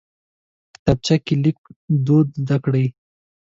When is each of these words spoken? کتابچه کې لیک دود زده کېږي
کتابچه 0.73 1.15
کې 1.25 1.33
لیک 1.43 1.57
دود 2.05 2.27
زده 2.41 2.57
کېږي 2.63 2.87